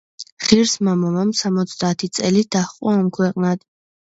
[0.45, 3.67] ღირსმა მამამ სამოცდაათი წელი დაჰყო ამქვეყნად.